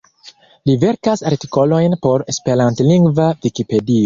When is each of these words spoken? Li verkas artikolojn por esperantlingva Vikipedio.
Li 0.69 0.73
verkas 0.83 1.23
artikolojn 1.31 1.97
por 2.07 2.25
esperantlingva 2.35 3.29
Vikipedio. 3.47 3.99